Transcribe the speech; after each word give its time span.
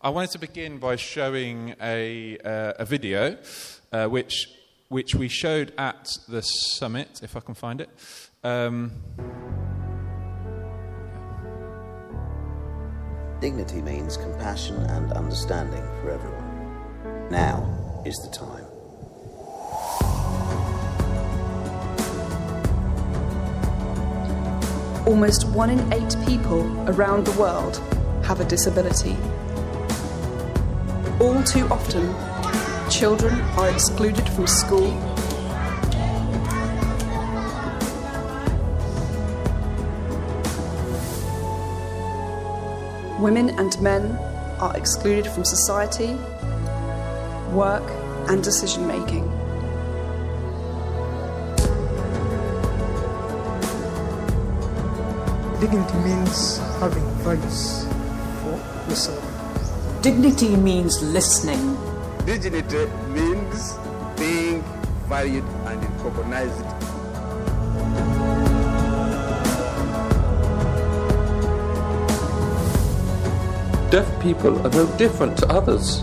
I 0.00 0.10
wanted 0.10 0.30
to 0.30 0.38
begin 0.38 0.78
by 0.78 0.94
showing 0.94 1.74
a, 1.82 2.38
uh, 2.38 2.74
a 2.78 2.84
video 2.84 3.36
uh, 3.90 4.06
which, 4.06 4.48
which 4.90 5.16
we 5.16 5.26
showed 5.26 5.72
at 5.76 6.08
the 6.28 6.40
summit, 6.40 7.18
if 7.20 7.34
I 7.34 7.40
can 7.40 7.54
find 7.54 7.80
it. 7.80 7.90
Um, 8.44 8.92
Dignity 13.40 13.82
means 13.82 14.16
compassion 14.16 14.76
and 14.76 15.12
understanding 15.14 15.82
for 16.00 16.10
everyone. 16.12 17.28
Now 17.32 18.02
is 18.06 18.16
the 18.18 18.30
time. 18.30 18.64
Almost 25.08 25.48
one 25.48 25.70
in 25.70 25.92
eight 25.92 26.16
people 26.24 26.62
around 26.88 27.24
the 27.24 27.32
world 27.40 27.78
have 28.24 28.40
a 28.40 28.44
disability. 28.44 29.16
All 31.20 31.42
too 31.42 31.66
often, 31.68 32.14
children 32.88 33.40
are 33.58 33.68
excluded 33.68 34.28
from 34.28 34.46
school. 34.46 34.92
Women 43.18 43.50
and 43.58 43.82
men 43.82 44.12
are 44.60 44.76
excluded 44.76 45.26
from 45.26 45.44
society, 45.44 46.14
work, 47.52 47.82
and 48.28 48.40
decision 48.44 48.86
making. 48.86 49.28
Dignity 55.58 55.98
means 55.98 56.58
having 56.78 57.02
yourself. 57.24 57.87
Dignity 60.08 60.56
means 60.56 61.02
listening. 61.02 61.76
Dignity 62.24 62.86
means 63.10 63.74
being 64.16 64.62
valued 65.06 65.44
and 65.66 65.82
recognized. 66.02 66.64
Deaf 73.90 74.08
people 74.22 74.58
are 74.66 74.70
no 74.70 74.86
different 74.96 75.36
to 75.40 75.46
others. 75.48 76.02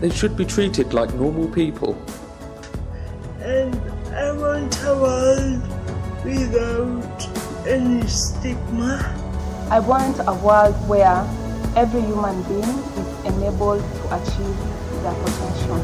They 0.00 0.08
should 0.08 0.38
be 0.38 0.46
treated 0.46 0.94
like 0.94 1.12
normal 1.12 1.48
people. 1.48 2.02
And 3.42 3.76
I 4.14 4.32
want 4.32 4.74
a 4.84 4.96
world 4.96 5.60
without 6.24 7.68
any 7.68 8.06
stigma. 8.06 9.04
I 9.70 9.80
want 9.80 10.18
a 10.26 10.32
world 10.32 10.76
where 10.88 11.22
every 11.76 12.00
human 12.00 12.42
being 12.44 12.62
is 12.62 13.34
enabled 13.36 13.80
to 13.80 14.14
achieve 14.16 14.56
their 15.02 15.12
potential. 15.12 15.76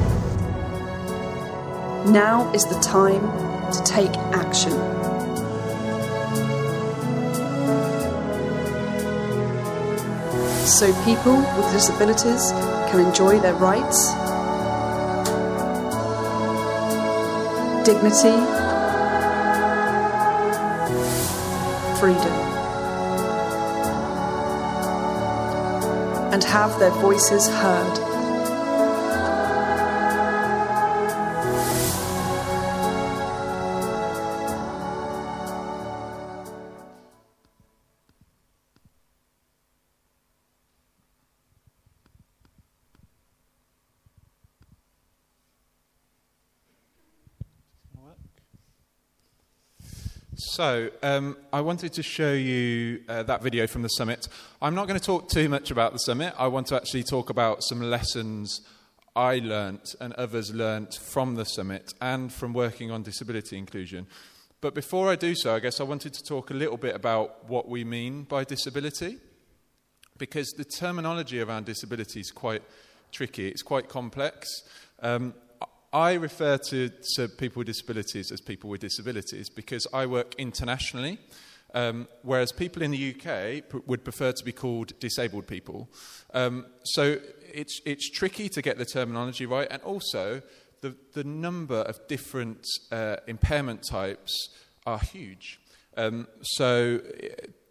Now 2.10 2.50
is 2.54 2.64
the 2.64 2.80
time 2.80 3.20
to 3.72 3.82
take 3.84 4.16
action. 4.32 4.72
So 10.66 10.90
people 11.04 11.36
with 11.36 11.72
disabilities 11.72 12.52
can 12.90 13.00
enjoy 13.00 13.38
their 13.40 13.54
rights, 13.54 14.14
dignity, 17.84 18.38
freedom, 22.00 22.41
and 26.32 26.42
have 26.42 26.78
their 26.80 26.90
voices 26.90 27.46
heard. 27.46 28.11
So, 50.34 50.88
um, 51.02 51.36
I 51.52 51.60
wanted 51.60 51.92
to 51.92 52.02
show 52.02 52.32
you 52.32 53.02
uh, 53.06 53.22
that 53.24 53.42
video 53.42 53.66
from 53.66 53.82
the 53.82 53.88
summit. 53.88 54.28
I'm 54.62 54.74
not 54.74 54.88
going 54.88 54.98
to 54.98 55.04
talk 55.04 55.28
too 55.28 55.46
much 55.50 55.70
about 55.70 55.92
the 55.92 55.98
summit. 55.98 56.32
I 56.38 56.46
want 56.46 56.68
to 56.68 56.76
actually 56.76 57.02
talk 57.02 57.28
about 57.28 57.62
some 57.62 57.82
lessons 57.82 58.62
I 59.14 59.40
learnt 59.40 59.94
and 60.00 60.14
others 60.14 60.54
learnt 60.54 60.94
from 60.94 61.34
the 61.34 61.44
summit 61.44 61.92
and 62.00 62.32
from 62.32 62.54
working 62.54 62.90
on 62.90 63.02
disability 63.02 63.58
inclusion. 63.58 64.06
But 64.62 64.74
before 64.74 65.10
I 65.10 65.16
do 65.16 65.34
so, 65.34 65.54
I 65.54 65.60
guess 65.60 65.80
I 65.80 65.84
wanted 65.84 66.14
to 66.14 66.22
talk 66.22 66.50
a 66.50 66.54
little 66.54 66.78
bit 66.78 66.96
about 66.96 67.46
what 67.50 67.68
we 67.68 67.84
mean 67.84 68.22
by 68.22 68.44
disability. 68.44 69.18
Because 70.16 70.48
the 70.56 70.64
terminology 70.64 71.42
around 71.42 71.66
disability 71.66 72.20
is 72.20 72.30
quite 72.30 72.62
tricky, 73.10 73.48
it's 73.48 73.62
quite 73.62 73.90
complex. 73.90 74.48
Um, 75.02 75.34
I 75.92 76.14
refer 76.14 76.56
to, 76.56 76.90
to, 77.16 77.28
people 77.28 77.60
with 77.60 77.66
disabilities 77.66 78.32
as 78.32 78.40
people 78.40 78.70
with 78.70 78.80
disabilities 78.80 79.50
because 79.50 79.86
I 79.92 80.06
work 80.06 80.34
internationally, 80.38 81.18
um, 81.74 82.08
whereas 82.22 82.50
people 82.50 82.82
in 82.82 82.92
the 82.92 83.14
UK 83.14 83.70
p- 83.70 83.82
would 83.86 84.02
prefer 84.02 84.32
to 84.32 84.44
be 84.44 84.52
called 84.52 84.98
disabled 85.00 85.46
people. 85.46 85.90
Um, 86.32 86.66
so 86.84 87.18
it's, 87.52 87.80
it's 87.84 88.10
tricky 88.10 88.48
to 88.48 88.62
get 88.62 88.78
the 88.78 88.86
terminology 88.86 89.44
right, 89.44 89.68
and 89.70 89.82
also 89.82 90.40
the, 90.80 90.96
the 91.12 91.24
number 91.24 91.82
of 91.82 92.06
different 92.08 92.66
uh, 92.90 93.16
impairment 93.26 93.82
types 93.88 94.48
are 94.86 94.98
huge. 94.98 95.60
Um, 95.96 96.26
so 96.40 97.00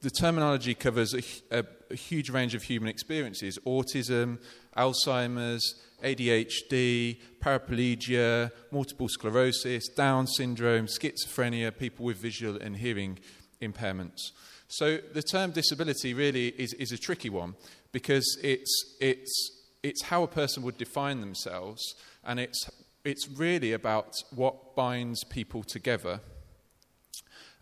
the 0.01 0.09
terminology 0.09 0.75
covers 0.75 1.13
a, 1.13 1.59
a, 1.59 1.65
a 1.89 1.95
huge 1.95 2.29
range 2.29 2.55
of 2.55 2.63
human 2.63 2.89
experiences 2.89 3.57
autism, 3.65 4.39
Alzheimer's, 4.77 5.81
ADHD, 6.01 7.17
paraplegia, 7.39 8.51
multiple 8.71 9.07
sclerosis, 9.07 9.87
Down 9.89 10.27
syndrome, 10.27 10.87
schizophrenia, 10.87 11.77
people 11.77 12.05
with 12.05 12.17
visual 12.17 12.57
and 12.57 12.77
hearing 12.77 13.19
impairments. 13.61 14.31
So 14.67 14.97
the 15.13 15.21
term 15.21 15.51
disability 15.51 16.13
really 16.13 16.47
is, 16.49 16.73
is 16.73 16.91
a 16.91 16.97
tricky 16.97 17.29
one 17.29 17.55
because 17.91 18.37
it's, 18.41 18.95
it's, 19.01 19.61
it's 19.83 20.03
how 20.03 20.23
a 20.23 20.27
person 20.27 20.63
would 20.63 20.77
define 20.77 21.19
themselves 21.19 21.81
and 22.23 22.39
it's, 22.39 22.69
it's 23.03 23.27
really 23.29 23.73
about 23.73 24.13
what 24.33 24.75
binds 24.75 25.23
people 25.25 25.63
together. 25.63 26.21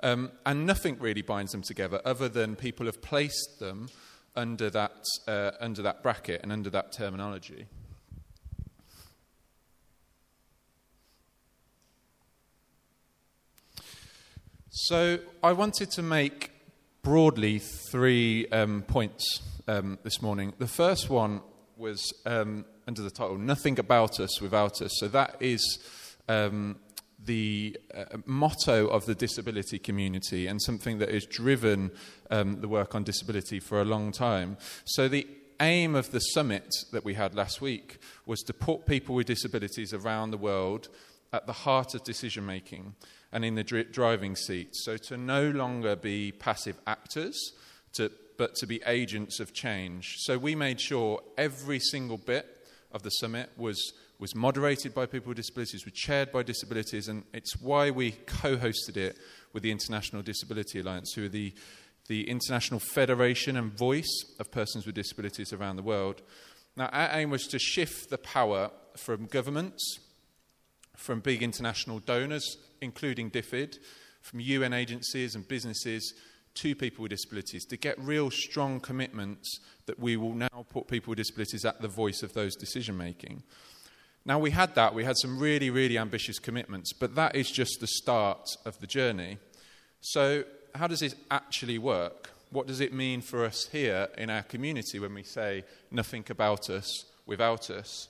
Um, 0.01 0.31
and 0.45 0.65
nothing 0.65 0.97
really 0.99 1.21
binds 1.21 1.51
them 1.51 1.61
together 1.61 1.99
other 2.05 2.29
than 2.29 2.55
people 2.55 2.85
have 2.85 3.01
placed 3.01 3.59
them 3.59 3.89
under 4.35 4.69
that, 4.69 5.03
uh, 5.27 5.51
under 5.59 5.81
that 5.81 6.03
bracket 6.03 6.41
and 6.43 6.51
under 6.51 6.69
that 6.69 6.91
terminology. 6.91 7.65
So 14.71 15.17
I 15.41 15.53
wanted 15.53 15.89
to 15.91 16.03
make 16.03 16.51
broadly 17.01 17.57
three 17.57 18.47
um, 18.49 18.83
points 18.83 19.41
um, 19.67 19.97
this 20.03 20.21
morning. 20.21 20.53
The 20.59 20.67
first 20.67 21.09
one 21.09 21.41
was 21.75 22.13
um, 22.27 22.65
under 22.87 23.01
the 23.01 23.09
title 23.09 23.39
"Nothing 23.39 23.79
About 23.79 24.19
Us 24.19 24.39
Without 24.39 24.79
Us." 24.83 24.91
So 24.99 25.07
that 25.07 25.37
is 25.39 25.79
um, 26.27 26.75
the 27.25 27.77
uh, 27.95 28.17
motto 28.27 28.85
of 28.85 29.07
the 29.07 29.15
disability 29.15 29.79
community 29.79 30.45
and 30.45 30.61
something 30.61 30.99
that 30.99 31.11
has 31.11 31.25
driven 31.25 31.89
um, 32.29 32.61
the 32.61 32.67
work 32.67 32.93
on 32.93 33.03
disability 33.03 33.59
for 33.59 33.81
a 33.81 33.85
long 33.85 34.11
time. 34.11 34.55
So 34.85 35.07
the 35.07 35.25
aim 35.59 35.95
of 35.95 36.11
the 36.11 36.19
summit 36.19 36.67
that 36.91 37.03
we 37.03 37.15
had 37.15 37.33
last 37.33 37.59
week 37.59 37.97
was 38.27 38.41
to 38.43 38.53
put 38.53 38.85
people 38.85 39.15
with 39.15 39.25
disabilities 39.25 39.95
around 39.95 40.29
the 40.29 40.37
world 40.37 40.89
at 41.33 41.47
the 41.47 41.53
heart 41.53 41.95
of 41.95 42.03
decision 42.03 42.45
making 42.45 42.93
and 43.31 43.45
in 43.45 43.55
the 43.55 43.63
dri- 43.63 43.85
driving 43.85 44.35
seat. 44.35 44.69
So 44.75 44.97
to 44.97 45.17
no 45.17 45.49
longer 45.49 45.95
be 45.95 46.31
passive 46.31 46.77
actors, 46.87 47.53
to, 47.93 48.11
but 48.37 48.55
to 48.55 48.67
be 48.67 48.81
agents 48.85 49.39
of 49.39 49.53
change. 49.53 50.15
So 50.19 50.37
we 50.37 50.55
made 50.55 50.79
sure 50.79 51.21
every 51.37 51.79
single 51.79 52.17
bit 52.17 52.45
of 52.91 53.03
the 53.03 53.09
summit 53.09 53.49
was, 53.57 53.93
was 54.17 54.35
moderated 54.35 54.93
by 54.93 55.05
people 55.05 55.29
with 55.29 55.37
disabilities, 55.37 55.85
was 55.85 55.93
chaired 55.93 56.31
by 56.31 56.43
disabilities, 56.43 57.07
and 57.07 57.23
it's 57.33 57.59
why 57.61 57.91
we 57.91 58.11
co 58.11 58.57
hosted 58.57 58.97
it 58.97 59.17
with 59.53 59.63
the 59.63 59.71
International 59.71 60.21
Disability 60.21 60.79
Alliance, 60.79 61.13
who 61.13 61.25
are 61.25 61.29
the, 61.29 61.53
the 62.07 62.29
international 62.29 62.79
federation 62.79 63.57
and 63.57 63.77
voice 63.77 64.35
of 64.39 64.51
persons 64.51 64.85
with 64.85 64.95
disabilities 64.95 65.53
around 65.53 65.75
the 65.75 65.83
world. 65.83 66.21
Now, 66.75 66.87
our 66.87 67.09
aim 67.19 67.29
was 67.29 67.45
to 67.47 67.59
shift 67.59 68.09
the 68.09 68.17
power 68.17 68.71
from 68.95 69.25
governments, 69.25 69.99
from 70.99 71.21
big 71.21 71.41
international 71.41 71.99
donors, 71.99 72.57
including 72.81 73.31
DFID, 73.31 73.79
from 74.21 74.41
UN 74.41 74.73
agencies 74.73 75.33
and 75.33 75.47
businesses 75.47 76.13
to 76.55 76.75
people 76.75 77.03
with 77.03 77.11
disabilities, 77.11 77.65
to 77.65 77.77
get 77.77 77.97
real 77.99 78.29
strong 78.29 78.81
commitments 78.81 79.59
that 79.85 79.97
we 79.97 80.17
will 80.17 80.33
now 80.33 80.65
put 80.69 80.87
people 80.87 81.11
with 81.11 81.17
disabilities 81.17 81.63
at 81.63 81.81
the 81.81 81.87
voice 81.87 82.21
of 82.21 82.33
those 82.33 82.55
decision 82.55 82.97
making. 82.97 83.43
Now, 84.25 84.39
we 84.39 84.51
had 84.51 84.75
that, 84.75 84.93
we 84.93 85.05
had 85.05 85.15
some 85.17 85.39
really, 85.39 85.69
really 85.69 85.97
ambitious 85.97 86.37
commitments, 86.37 86.91
but 86.91 87.15
that 87.15 87.33
is 87.33 87.49
just 87.49 87.79
the 87.79 87.87
start 87.87 88.45
of 88.65 88.77
the 88.79 88.87
journey. 88.87 89.37
So, 90.01 90.43
how 90.75 90.87
does 90.87 90.99
this 90.99 91.15
actually 91.31 91.77
work? 91.77 92.31
What 92.51 92.67
does 92.67 92.81
it 92.81 92.93
mean 92.93 93.21
for 93.21 93.45
us 93.45 93.67
here 93.71 94.09
in 94.17 94.29
our 94.29 94.43
community 94.43 94.99
when 94.99 95.13
we 95.13 95.23
say 95.23 95.63
nothing 95.91 96.25
about 96.29 96.69
us 96.69 97.05
without 97.25 97.69
us? 97.69 98.09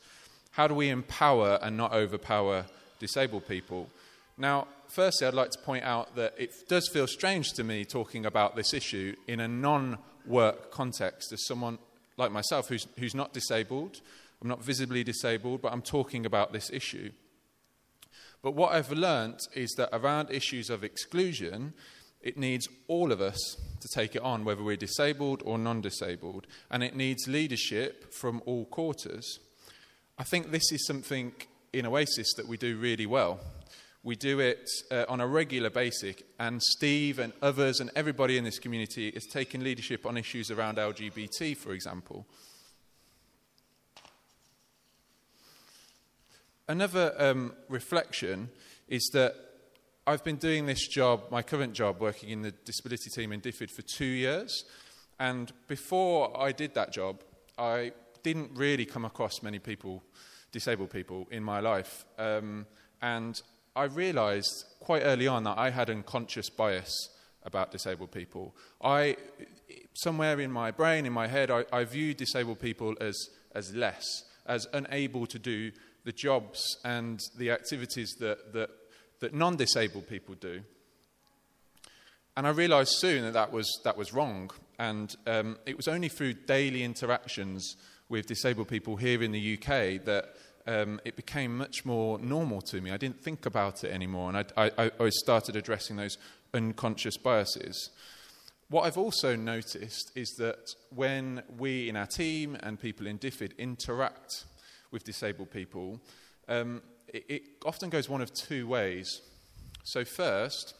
How 0.51 0.67
do 0.67 0.73
we 0.73 0.89
empower 0.89 1.59
and 1.61 1.77
not 1.77 1.93
overpower 1.93 2.65
disabled 2.99 3.47
people? 3.47 3.89
Now, 4.37 4.67
firstly, 4.87 5.27
I'd 5.27 5.33
like 5.33 5.51
to 5.51 5.59
point 5.59 5.83
out 5.83 6.15
that 6.15 6.33
it 6.37 6.53
does 6.69 6.87
feel 6.87 7.07
strange 7.07 7.51
to 7.53 7.63
me 7.63 7.83
talking 7.83 8.25
about 8.25 8.55
this 8.55 8.73
issue 8.73 9.15
in 9.27 9.39
a 9.39 9.47
non 9.47 9.97
work 10.25 10.71
context 10.71 11.33
as 11.33 11.45
someone 11.45 11.79
like 12.17 12.31
myself 12.31 12.67
who's, 12.69 12.87
who's 12.97 13.15
not 13.15 13.33
disabled. 13.33 14.01
I'm 14.41 14.47
not 14.47 14.63
visibly 14.63 15.03
disabled, 15.03 15.61
but 15.61 15.73
I'm 15.73 15.81
talking 15.81 16.25
about 16.25 16.53
this 16.53 16.69
issue. 16.71 17.11
But 18.41 18.51
what 18.51 18.71
I've 18.71 18.91
learnt 18.91 19.41
is 19.53 19.73
that 19.77 19.89
around 19.91 20.31
issues 20.31 20.69
of 20.69 20.83
exclusion, 20.83 21.73
it 22.21 22.37
needs 22.37 22.67
all 22.87 23.11
of 23.11 23.19
us 23.21 23.37
to 23.81 23.87
take 23.93 24.15
it 24.15 24.21
on, 24.21 24.45
whether 24.45 24.63
we're 24.63 24.77
disabled 24.77 25.41
or 25.45 25.57
non 25.57 25.81
disabled, 25.81 26.47
and 26.69 26.83
it 26.83 26.95
needs 26.95 27.27
leadership 27.27 28.13
from 28.13 28.41
all 28.45 28.65
quarters. 28.65 29.39
I 30.17 30.23
think 30.23 30.51
this 30.51 30.71
is 30.71 30.85
something 30.85 31.33
in 31.73 31.85
Oasis 31.85 32.33
that 32.35 32.47
we 32.47 32.57
do 32.57 32.77
really 32.77 33.05
well. 33.05 33.39
We 34.01 34.15
do 34.15 34.39
it 34.39 34.69
uh, 34.91 35.05
on 35.09 35.19
a 35.19 35.27
regular 35.27 35.69
basis, 35.69 36.15
and 36.39 36.63
Steve 36.63 37.19
and 37.19 37.33
others 37.41 37.79
and 37.79 37.91
everybody 37.95 38.37
in 38.37 38.45
this 38.45 38.57
community 38.57 39.09
is 39.09 39.25
taking 39.25 39.61
leadership 39.61 40.05
on 40.05 40.17
issues 40.17 40.49
around 40.49 40.77
LGBT, 40.77 41.57
for 41.57 41.73
example. 41.73 42.25
Another 46.69 47.13
um, 47.17 47.53
reflection 47.67 48.49
is 48.87 49.09
that 49.13 49.33
I've 50.05 50.23
been 50.23 50.37
doing 50.37 50.65
this 50.65 50.87
job, 50.87 51.23
my 51.29 51.41
current 51.41 51.73
job, 51.73 51.99
working 51.99 52.29
in 52.29 52.41
the 52.41 52.51
disability 52.51 53.09
team 53.09 53.31
in 53.31 53.41
DFID 53.41 53.69
for 53.69 53.81
two 53.81 54.05
years. 54.05 54.63
And 55.19 55.51
before 55.67 56.39
I 56.39 56.51
did 56.51 56.73
that 56.75 56.93
job, 56.93 57.21
I 57.57 57.91
didn't 58.23 58.51
really 58.55 58.85
come 58.85 59.03
across 59.03 59.43
many 59.43 59.59
people, 59.59 60.03
disabled 60.51 60.89
people, 60.91 61.27
in 61.31 61.43
my 61.43 61.59
life. 61.59 62.05
Um, 62.17 62.65
and 63.01 63.41
I 63.75 63.85
realized 63.85 64.65
quite 64.79 65.03
early 65.03 65.27
on 65.27 65.43
that 65.43 65.57
I 65.57 65.69
had 65.69 65.89
unconscious 65.89 66.49
bias 66.49 67.09
about 67.43 67.71
disabled 67.71 68.11
people. 68.11 68.55
I, 68.81 69.15
somewhere 69.93 70.39
in 70.39 70.51
my 70.51 70.71
brain, 70.71 71.05
in 71.05 71.13
my 71.13 71.27
head, 71.27 71.51
I, 71.51 71.65
I 71.71 71.83
viewed 71.83 72.17
disabled 72.17 72.59
people 72.59 72.95
as, 72.99 73.17
as 73.53 73.73
less, 73.73 74.05
as 74.45 74.67
unable 74.73 75.25
to 75.27 75.39
do 75.39 75.71
the 76.03 76.11
jobs 76.11 76.77
and 76.83 77.19
the 77.37 77.51
activities 77.51 78.15
that, 78.19 78.53
that 78.53 78.69
that 79.19 79.33
non 79.33 79.55
disabled 79.55 80.07
people 80.07 80.35
do. 80.35 80.61
And 82.37 82.47
I 82.47 82.51
realized 82.51 82.93
soon 82.93 83.23
that 83.23 83.33
that 83.33 83.51
was, 83.51 83.67
that 83.83 83.97
was 83.97 84.13
wrong. 84.13 84.51
And 84.77 85.13
um, 85.27 85.57
it 85.65 85.75
was 85.75 85.87
only 85.87 86.07
through 86.07 86.33
daily 86.33 86.83
interactions 86.83 87.75
with 88.09 88.25
disabled 88.25 88.67
people 88.67 88.95
here 88.95 89.21
in 89.23 89.31
the 89.31 89.53
UK 89.53 90.03
that 90.05 90.35
um, 90.67 90.99
it 91.05 91.15
became 91.15 91.57
much 91.57 91.85
more 91.85 92.19
normal 92.19 92.61
to 92.61 92.81
me. 92.81 92.91
I 92.91 92.97
didn't 92.97 93.21
think 93.21 93.45
about 93.45 93.83
it 93.83 93.91
anymore, 93.91 94.29
and 94.29 94.51
I, 94.57 94.71
I, 94.77 94.91
I 94.99 95.09
started 95.09 95.55
addressing 95.55 95.95
those 95.95 96.17
unconscious 96.53 97.17
biases. 97.17 97.91
What 98.69 98.83
I've 98.83 98.97
also 98.97 99.35
noticed 99.35 100.11
is 100.15 100.35
that 100.37 100.75
when 100.93 101.41
we 101.57 101.89
in 101.89 101.95
our 101.95 102.05
team 102.05 102.55
and 102.61 102.79
people 102.79 103.07
in 103.07 103.17
DFID 103.17 103.57
interact 103.57 104.45
with 104.91 105.03
disabled 105.03 105.49
people, 105.49 105.99
um, 106.47 106.81
it, 107.07 107.25
it 107.27 107.41
often 107.65 107.89
goes 107.89 108.09
one 108.09 108.21
of 108.21 108.31
two 108.33 108.67
ways. 108.67 109.21
So, 109.83 110.05
first, 110.05 110.75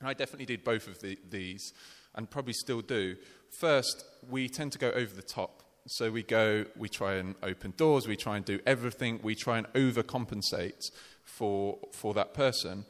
and 0.00 0.08
I 0.08 0.14
definitely 0.14 0.46
did 0.46 0.64
both 0.64 0.88
of 0.88 1.00
the, 1.00 1.16
these, 1.30 1.72
and 2.14 2.28
probably 2.28 2.54
still 2.54 2.80
do. 2.80 3.16
First, 3.60 4.04
we 4.28 4.48
tend 4.48 4.72
to 4.72 4.78
go 4.78 4.90
over 4.90 5.14
the 5.14 5.22
top. 5.22 5.62
So 5.88 6.10
we 6.10 6.24
go, 6.24 6.64
we 6.76 6.88
try 6.88 7.14
and 7.14 7.36
open 7.44 7.72
doors, 7.76 8.08
we 8.08 8.16
try 8.16 8.36
and 8.36 8.44
do 8.44 8.58
everything, 8.66 9.20
we 9.22 9.36
try 9.36 9.58
and 9.58 9.68
overcompensate 9.74 10.90
for, 11.22 11.78
for 11.92 12.12
that 12.14 12.34
person. 12.34 12.84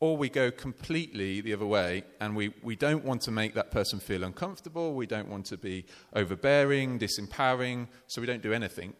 Or 0.00 0.16
we 0.16 0.30
go 0.30 0.50
completely 0.50 1.42
the 1.42 1.52
other 1.52 1.66
way 1.66 2.04
and 2.20 2.34
we, 2.34 2.54
we 2.62 2.74
don't 2.74 3.04
want 3.04 3.20
to 3.22 3.30
make 3.30 3.54
that 3.54 3.70
person 3.70 4.00
feel 4.00 4.24
uncomfortable, 4.24 4.94
we 4.94 5.06
don't 5.06 5.28
want 5.28 5.44
to 5.46 5.58
be 5.58 5.84
overbearing, 6.14 6.98
disempowering, 6.98 7.86
so 8.06 8.22
we 8.22 8.26
don't 8.26 8.42
do 8.42 8.54
anything. 8.54 8.94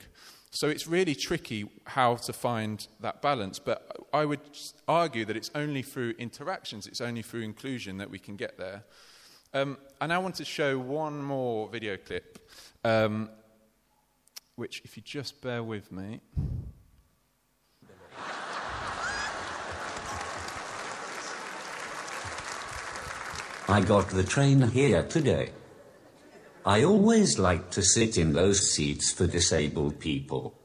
So 0.51 0.69
it's 0.69 0.87
really 0.87 1.15
tricky 1.15 1.71
how 1.87 2.17
to 2.17 2.33
find 2.35 2.87
that 3.01 3.23
balance. 3.23 3.59
But 3.59 3.97
I 4.13 4.27
would 4.27 4.41
argue 4.87 5.25
that 5.25 5.37
it's 5.39 5.51
only 5.55 5.81
through 5.81 6.15
interactions, 6.19 6.87
it's 6.87 7.01
only 7.01 7.23
through 7.23 7.41
inclusion 7.41 7.97
that 7.97 8.11
we 8.11 8.19
can 8.19 8.37
get 8.37 8.59
there. 8.59 8.85
Um, 9.55 9.77
I 10.01 10.17
want 10.19 10.37
to 10.37 10.45
show 10.45 10.79
one 10.79 11.23
more 11.23 11.69
video 11.69 11.97
clip, 11.99 12.39
um, 12.85 13.31
which, 14.57 14.83
if 14.85 14.97
you 14.97 15.03
just 15.03 15.41
bear 15.41 15.63
with 15.63 15.91
me. 15.93 16.21
I 23.69 23.81
got 23.81 24.11
the 24.11 24.25
train 24.25 24.61
here 24.71 25.03
today. 25.03 25.51
I 26.67 26.85
always 26.85 27.39
like 27.39 27.71
to 27.71 27.83
sit 27.83 28.19
in 28.19 28.35
those 28.35 28.71
seats 28.71 29.13
for 29.13 29.27
disabled 29.27 29.99
people. 29.99 30.59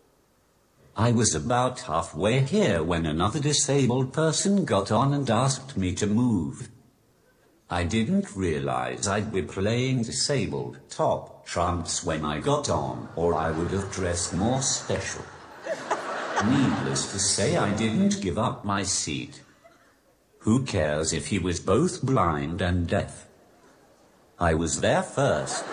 I 0.96 1.12
was 1.12 1.34
about 1.34 1.82
halfway 1.82 2.42
here 2.42 2.84
when 2.84 3.06
another 3.06 3.40
disabled 3.40 4.14
person 4.14 4.66
got 4.66 4.92
on 4.92 5.14
and 5.14 5.30
asked 5.30 5.78
me 5.78 5.94
to 5.94 6.08
move. 6.08 6.70
I 7.70 7.84
didn't 7.84 8.34
realize 8.34 9.10
I'd 9.10 9.34
be 9.34 9.42
playing 9.42 10.04
disabled 10.04 10.78
top 10.90 11.46
trumps 11.46 12.02
when 12.02 12.24
I 12.24 12.40
got 12.40 12.70
on, 12.70 13.10
or 13.18 13.34
I 13.34 13.52
would 13.52 13.72
have 13.72 13.92
dressed 13.92 14.34
more 14.34 14.62
special. 14.62 15.26
Needless 16.46 17.12
to 17.12 17.20
say, 17.20 17.58
I 17.58 17.76
didn't 17.76 18.22
give 18.22 18.38
up 18.38 18.64
my 18.64 18.84
seat. 18.84 19.42
Who 20.40 20.64
cares 20.64 21.12
if 21.12 21.28
he 21.28 21.40
was 21.40 21.60
both 21.60 22.04
blind 22.04 22.62
and 22.62 22.88
deaf? 22.88 23.28
I 24.40 24.54
was 24.54 24.80
there 24.80 25.04
first. 25.04 25.66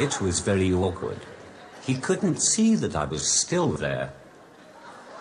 It 0.00 0.20
was 0.20 0.40
very 0.40 0.72
awkward. 0.72 1.20
He 1.86 1.94
couldn't 1.94 2.42
see 2.42 2.74
that 2.74 2.96
I 2.96 3.04
was 3.04 3.30
still 3.30 3.68
there. 3.68 4.12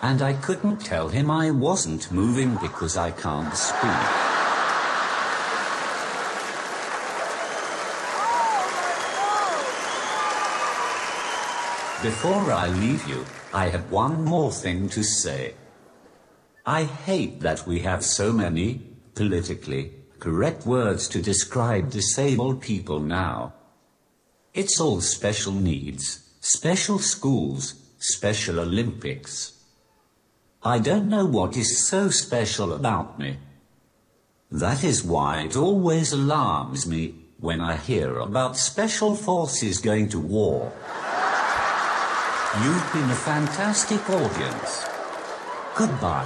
And 0.02 0.24
I 0.24 0.34
couldn't 0.34 0.78
tell 0.78 1.10
him 1.10 1.30
I 1.30 1.52
wasn't 1.52 2.12
moving 2.12 2.56
because 2.56 2.98
I 2.98 3.12
can't 3.12 3.54
speak. 3.54 4.33
Before 12.04 12.52
I 12.52 12.68
leave 12.68 13.08
you, 13.08 13.26
I 13.54 13.70
have 13.70 13.90
one 13.90 14.26
more 14.26 14.52
thing 14.52 14.90
to 14.90 15.06
say. 15.06 15.54
I 16.66 16.84
hate 16.84 17.40
that 17.40 17.66
we 17.66 17.80
have 17.80 18.04
so 18.04 18.34
many, 18.34 18.82
politically, 19.16 19.94
correct 20.20 20.66
words 20.66 21.08
to 21.08 21.22
describe 21.22 21.92
disabled 21.92 22.62
people 22.62 23.00
now. 23.00 23.54
It's 24.54 24.82
all 24.82 25.00
special 25.00 25.54
needs, 25.54 26.30
special 26.42 27.00
schools, 27.00 27.76
special 28.00 28.60
Olympics. 28.60 29.54
I 30.62 30.80
don't 30.80 31.08
know 31.08 31.26
what 31.26 31.56
is 31.56 31.88
so 31.88 32.10
special 32.10 32.74
about 32.74 33.18
me. 33.18 33.38
That 34.52 34.84
is 34.84 35.06
why 35.06 35.44
it 35.44 35.56
always 35.56 36.12
alarms 36.12 36.86
me 36.86 37.16
when 37.40 37.62
I 37.62 37.78
hear 37.78 38.20
about 38.20 38.58
special 38.58 39.16
forces 39.16 39.80
going 39.80 40.10
to 40.10 40.20
war. 40.20 40.74
You've 42.62 42.94
been 42.94 43.10
a 43.10 43.16
fantastic 43.16 44.08
audience. 44.12 44.86
Goodbye. 45.76 46.24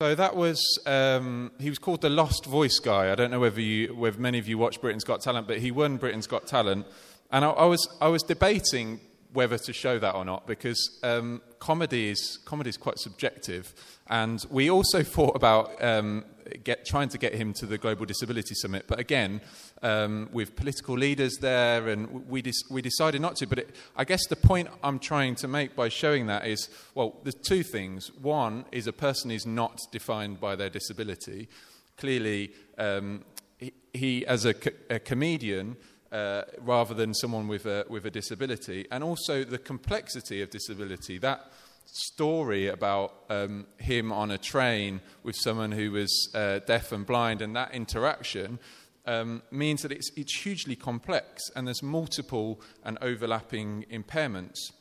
So 0.00 0.14
that 0.14 0.34
was, 0.34 0.78
um, 0.86 1.52
he 1.58 1.68
was 1.68 1.78
called 1.78 2.00
the 2.00 2.08
Lost 2.08 2.46
Voice 2.46 2.78
guy. 2.78 3.12
I 3.12 3.14
don't 3.14 3.30
know 3.30 3.40
whether, 3.40 3.60
you, 3.60 3.94
whether 3.94 4.18
many 4.18 4.38
of 4.38 4.48
you 4.48 4.56
watch 4.56 4.80
Britain's 4.80 5.04
Got 5.04 5.20
Talent, 5.20 5.46
but 5.46 5.58
he 5.58 5.70
won 5.70 5.98
Britain's 5.98 6.26
Got 6.26 6.46
Talent. 6.46 6.86
And 7.30 7.44
I, 7.44 7.50
I 7.50 7.64
was, 7.66 7.86
I 8.00 8.08
was 8.08 8.22
debating 8.22 9.00
whether 9.34 9.58
to 9.58 9.72
show 9.74 9.98
that 9.98 10.14
or 10.14 10.24
not 10.24 10.46
because 10.46 10.98
um, 11.02 11.42
comedy 11.58 12.10
is 12.10 12.38
comedy 12.44 12.70
is 12.70 12.76
quite 12.76 12.98
subjective, 12.98 13.74
and 14.08 14.44
we 14.50 14.70
also 14.70 15.02
thought 15.14 15.36
about 15.36 15.82
um, 15.82 16.24
get, 16.64 16.84
trying 16.84 17.08
to 17.10 17.18
get 17.18 17.34
him 17.34 17.52
to 17.54 17.66
the 17.66 17.78
Global 17.78 18.06
Disability 18.06 18.54
Summit, 18.54 18.84
but 18.88 18.98
again, 18.98 19.40
um, 19.82 20.28
with 20.32 20.56
political 20.56 20.96
leaders 20.96 21.36
there, 21.40 21.88
and 21.88 22.28
we 22.28 22.42
we 22.70 22.82
decided 22.82 23.20
not 23.20 23.36
to. 23.36 23.46
But 23.46 23.58
it, 23.60 23.76
I 23.96 24.04
guess 24.04 24.26
the 24.26 24.36
point 24.36 24.68
I'm 24.82 24.98
trying 24.98 25.34
to 25.36 25.48
make 25.48 25.76
by 25.76 25.88
showing 25.88 26.26
that 26.26 26.46
is, 26.46 26.68
well, 26.94 27.16
there's 27.22 27.34
two 27.34 27.62
things. 27.62 28.10
One 28.12 28.64
is 28.72 28.86
a 28.86 28.92
person 28.92 29.30
is 29.30 29.46
not 29.46 29.80
defined 29.92 30.40
by 30.40 30.56
their 30.56 30.70
disability. 30.70 31.48
Clearly, 31.96 32.52
um, 32.78 33.24
he, 33.58 33.72
he, 33.92 34.26
as 34.26 34.44
a, 34.44 34.54
co- 34.54 34.70
a 34.88 34.98
comedian 34.98 35.76
uh, 36.12 36.42
rather 36.60 36.94
than 36.94 37.14
someone 37.14 37.48
with 37.48 37.66
a, 37.66 37.84
with 37.88 38.06
a 38.06 38.10
disability. 38.10 38.86
And 38.90 39.04
also 39.04 39.44
the 39.44 39.58
complexity 39.58 40.42
of 40.42 40.50
disability. 40.50 41.18
That 41.18 41.50
story 41.92 42.68
about 42.68 43.14
um, 43.30 43.66
him 43.78 44.12
on 44.12 44.30
a 44.30 44.38
train 44.38 45.00
with 45.22 45.36
someone 45.36 45.72
who 45.72 45.92
was 45.92 46.30
uh, 46.34 46.60
deaf 46.60 46.92
and 46.92 47.06
blind 47.06 47.42
and 47.42 47.56
that 47.56 47.74
interaction 47.74 48.58
um, 49.06 49.42
means 49.50 49.82
that 49.82 49.92
it's, 49.92 50.10
it's 50.16 50.34
hugely 50.34 50.76
complex 50.76 51.42
and 51.56 51.66
there's 51.66 51.82
multiple 51.82 52.60
and 52.84 52.98
overlapping 53.00 53.86
impairments. 53.90 54.72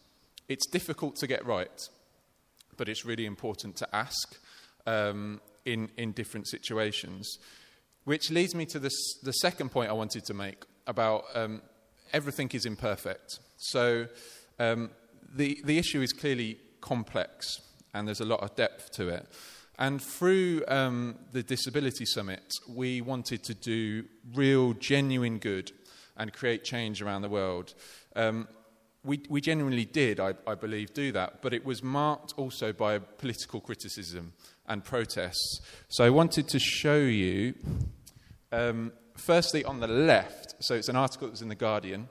It's 0.50 0.68
difficult 0.68 1.16
to 1.18 1.28
get 1.28 1.46
right, 1.46 1.90
but 2.76 2.90
it's 2.90 3.06
really 3.06 3.26
important 3.26 3.78
to 3.78 3.96
ask 3.96 4.38
um, 4.86 5.40
in, 5.66 5.90
in 5.98 6.12
different 6.12 6.48
situations. 6.48 7.38
Which 8.04 8.30
leads 8.30 8.54
me 8.56 8.66
to 8.68 8.80
this, 8.80 8.96
the 9.24 9.34
second 9.34 9.70
point 9.72 9.90
I 9.90 9.94
wanted 9.94 10.26
to 10.26 10.34
make 10.34 10.64
about 10.88 11.26
um, 11.36 11.62
everything 12.14 12.50
is 12.54 12.66
imperfect. 12.66 13.40
So 13.58 14.08
um, 14.60 14.90
the, 15.36 15.60
the 15.64 15.78
issue 15.78 16.02
is 16.02 16.14
clearly 16.14 16.58
complex 16.82 17.62
and 17.94 18.08
there's 18.08 18.22
a 18.22 18.26
lot 18.26 18.42
of 18.42 18.56
depth 18.56 18.92
to 18.94 19.10
it. 19.10 19.28
And 19.80 20.02
through 20.02 20.64
um, 20.68 21.20
the 21.34 21.44
Disability 21.44 22.06
Summit, 22.06 22.52
we 22.68 23.02
wanted 23.02 23.44
to 23.44 23.54
do 23.54 24.06
real, 24.34 24.74
genuine 24.74 25.38
good 25.38 25.72
and 26.16 26.34
create 26.34 26.64
change 26.64 27.02
around 27.02 27.22
the 27.22 27.30
world. 27.30 27.76
Um, 28.16 28.48
we, 29.04 29.22
we 29.30 29.40
genuinely 29.40 29.86
did, 29.86 30.20
I, 30.20 30.34
I, 30.48 30.56
believe, 30.56 30.94
do 30.94 31.12
that, 31.12 31.42
but 31.42 31.54
it 31.54 31.64
was 31.64 31.84
marked 31.84 32.34
also 32.38 32.74
by 32.74 32.98
political 32.98 33.62
criticism 33.62 34.34
and 34.68 34.84
protests. 34.84 35.62
So 35.90 36.04
I 36.04 36.10
wanted 36.10 36.48
to 36.50 36.60
show 36.60 36.98
you, 36.98 37.54
um, 38.52 38.92
firstly, 39.18 39.64
on 39.66 39.80
the 39.80 39.88
left, 39.88 40.56
so 40.60 40.76
it's 40.76 40.90
an 40.90 40.96
article 40.96 41.28
that 41.28 41.32
was 41.32 41.42
in 41.42 41.50
The 41.50 41.56
Guardian, 41.56 42.08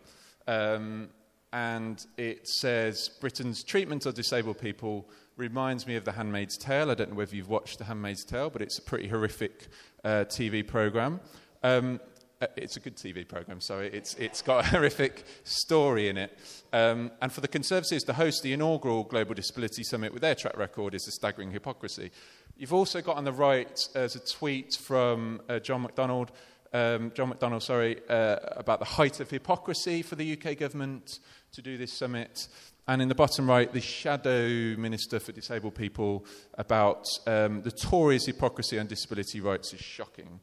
um, 0.47 1.09
and 1.53 2.05
it 2.17 2.47
says 2.47 3.11
Britain's 3.21 3.65
treatment 3.65 4.05
of 4.07 4.15
disabled 4.15 4.59
people 4.59 5.09
reminds 5.37 5.87
me 5.87 5.97
of 5.97 6.05
The 6.05 6.13
Handmaid's 6.13 6.57
Tale. 6.57 6.91
I 6.91 6.95
don't 6.95 7.11
know 7.11 7.17
whether 7.17 7.35
you've 7.35 7.49
watched 7.49 7.79
The 7.79 7.85
Handmaid's 7.85 8.25
Tale, 8.25 8.51
but 8.51 8.63
it's 8.63 8.79
a 8.79 8.83
pretty 8.83 9.09
horrific 9.09 9.69
uh, 10.05 10.25
TV 10.29 10.67
program. 10.67 11.21
Um, 11.63 12.01
uh, 12.41 12.47
it's 12.57 12.77
a 12.77 12.81
good 12.81 12.97
TV 12.97 13.27
program, 13.27 13.61
sorry. 13.61 13.89
It's, 13.89 14.15
it's 14.15 14.43
got 14.43 14.65
a 14.65 14.69
horrific 14.71 15.25
story 15.45 16.09
in 16.09 16.19
it. 16.19 16.39
Um, 16.73 17.11
and 17.23 17.33
for 17.33 17.41
the 17.41 17.49
Conservatives 17.49 18.05
to 18.05 18.13
host 18.13 18.43
the 18.43 18.53
inaugural 18.53 19.05
Global 19.05 19.35
Disability 19.35 19.83
Summit 19.85 20.13
with 20.13 20.23
their 20.23 20.35
track 20.35 20.57
record 20.57 20.95
is 20.95 21.07
a 21.09 21.13
staggering 21.13 21.51
hypocrisy. 21.51 22.11
You've 22.57 22.75
also 22.75 23.01
got 23.01 23.17
on 23.17 23.25
the 23.25 23.33
right, 23.33 23.79
as 23.95 24.17
a 24.17 24.21
tweet 24.21 24.75
from 24.75 25.41
uh, 25.49 25.59
John 25.61 25.87
McDonnell, 25.87 26.29
um, 26.77 27.11
John 27.15 27.33
McDonnell, 27.33 27.63
sorry, 27.63 28.01
uh, 28.09 28.37
about 28.53 28.81
the 28.81 28.85
height 28.85 29.21
of 29.21 29.31
hypocrisy 29.31 30.03
for 30.03 30.15
the 30.15 30.37
UK 30.37 30.59
government 30.59 31.21
to 31.53 31.63
do 31.63 31.79
this 31.79 31.93
summit. 31.93 32.49
And 32.87 33.01
in 33.01 33.09
the 33.09 33.15
bottom 33.15 33.49
right, 33.49 33.73
the 33.73 33.81
shadow 33.81 34.47
minister 34.77 35.19
for 35.19 35.33
disabled 35.33 35.75
people 35.75 36.27
about 36.55 37.07
um, 37.27 37.63
the 37.63 37.71
Tories' 37.71 38.27
hypocrisy 38.27 38.79
on 38.79 38.89
disability 38.89 39.41
rights 39.41 39.73
is 39.73 39.81
shocking. 39.81 40.41